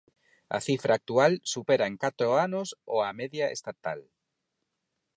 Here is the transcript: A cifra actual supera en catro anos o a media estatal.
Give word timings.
A 0.57 0.59
cifra 0.67 0.95
actual 0.99 1.37
supera 1.53 1.89
en 1.91 1.95
catro 2.05 2.29
anos 2.45 2.67
o 2.95 2.97
a 3.07 3.09
media 3.19 3.47
estatal. 3.57 3.99